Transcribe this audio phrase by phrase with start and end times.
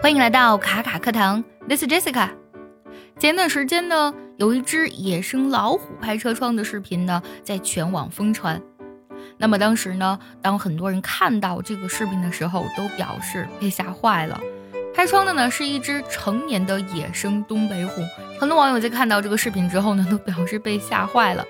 [0.00, 2.28] 欢迎来到卡卡课堂，This is Jessica。
[3.18, 8.62] 前段时间呢，有一只野生老虎拍车窗的视频呢，在全网疯传。
[9.38, 14.40] 那么当时呢，当很多人看到这个视频的时候，都表示被吓坏了。
[14.94, 18.00] 拍窗的呢，是一只成年的野生东北虎。
[18.38, 21.44] 很多网友在看到这个视频之后呢，都表示被吓坏了。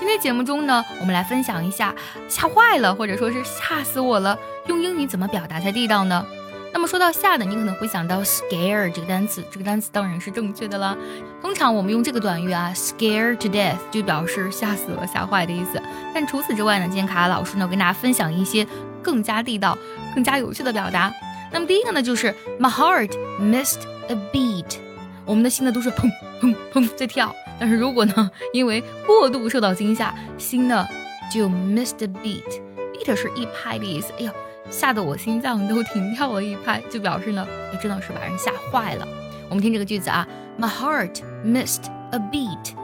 [0.00, 1.94] 今天节目中呢，我们来分享一下
[2.28, 6.26] 吓坏了，或者说是吓死我了，用英语怎么表达才地道呢？
[6.72, 10.96] 那么说到吓的，你可能会想到 scare 这个单词，这个单词当然是正确的啦。
[11.40, 15.80] 通常我们用这个短语啊，scare to death 就表示吓死了、吓坏的意思。
[16.14, 18.66] 但除此之外呢，今天卡卡老师呢跟大家分享一些
[19.02, 19.76] 更加地道、
[20.14, 21.12] 更加有趣的表达。
[21.52, 24.78] 那么第一个呢，就是 my heart missed a beat，
[25.26, 27.34] 我们的心呢都是砰砰砰在跳。
[27.60, 30.88] 但是如果呢，因为过度受到惊吓，心呢
[31.30, 34.10] 就 missed a beat，beat 是一拍的意思。
[34.18, 34.32] 哎呦。
[34.70, 39.06] 吓得我心脏都停跳了一拍，就表示呢，哎，真的是把人吓坏了。
[39.48, 40.26] 我们听这个句子啊
[40.58, 42.74] ，My heart missed a beat。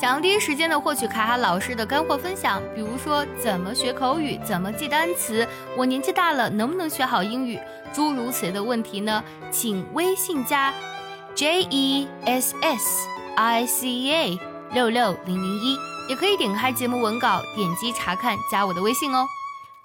[0.00, 7.58] 想要第一时间的获取卡卡老师的干货分享，比如说怎么学口语，怎么记单词，我年纪大了能不能学好英语，
[7.94, 9.24] 诸如此类的问题呢？
[9.50, 10.72] 请微信加
[11.34, 14.38] J E S S I C A
[14.72, 15.76] 六六零零一，
[16.08, 19.26] 也可以点开节目文稿，点击查看，加我的微信哦。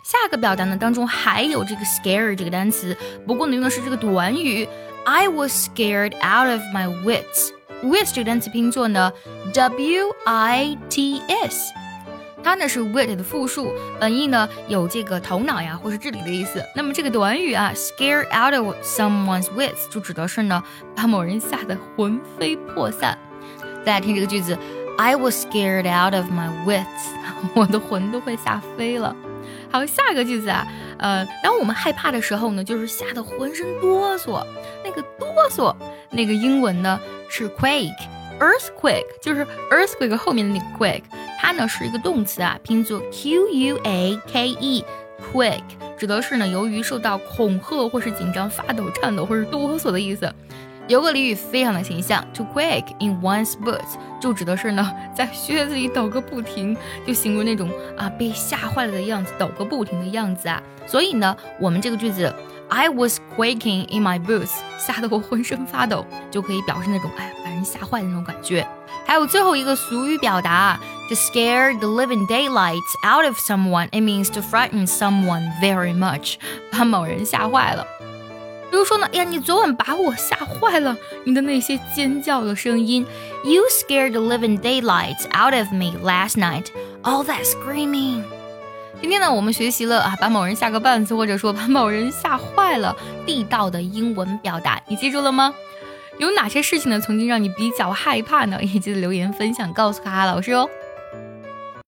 [0.03, 4.67] 下个表达呢当中还有这个 scare 这个单词，不过呢用的是这个短语。
[5.03, 7.51] I was scared out of my wits。
[7.83, 9.11] wits 这个单词拼作呢
[9.53, 11.71] W I T S，
[12.43, 16.63] 它呢是 wit 的复数，本意呢有这个头脑呀或是智力的意思。
[16.75, 20.63] 那么这个短语啊，scare out of someone's wits 就指的是呢
[20.95, 23.17] 把某人吓得魂飞魄散。
[23.85, 24.57] 大家听这个句子
[24.97, 26.85] ，I was scared out of my wits，
[27.55, 29.15] 我的魂都快吓飞了。
[29.71, 30.67] 好，下一个句子啊，
[30.99, 34.45] 呃，当我们害怕的时候呢，就是吓得浑身哆嗦。
[34.83, 35.75] 那个哆嗦，
[36.09, 41.03] 那个英文呢是 quake，earthquake，就是 earthquake 后面的那个 quake，
[41.39, 45.61] 它呢是一个动词啊，拼作 q u a k e，quake，
[45.97, 50.33] 指的是呢由于受到恐吓或是紧张发抖、颤抖或是哆嗦的意思。
[50.91, 56.75] 有个俚语非常的形象，to quake in one's boots，就指的是呢，在靴子里抖个不停，
[57.07, 60.61] 就形容那种啊被吓坏了的样子，抖个不停的样子啊。
[60.85, 62.35] 所以呢，我们这个句子
[62.67, 68.67] ，I was quaking in my boots，吓得我浑身发抖，就可以表示那种哎把人吓坏的那种感觉。
[69.07, 76.35] 还有最后一个俗语表达，to scare the living daylight out of someone，it means to frighten someone very much，
[76.69, 77.87] 把某人吓坏了。
[78.71, 83.05] 比如说呢，哎呀，你昨晚把我吓坏了，你的那些尖叫的声音
[83.43, 86.67] ，You scared the living daylights out of me last night.
[87.03, 88.23] All that screaming.
[89.01, 92.95] 今天呢，我们学习了啊，把某人吓个半死，或者说把某人吓坏了，
[93.25, 95.53] 地道的英文表达，你记住了吗？
[96.17, 98.57] 有哪些事情呢，曾经让你比较害怕呢？
[98.61, 100.69] 也记得留言分享告诉卡卡老师哦。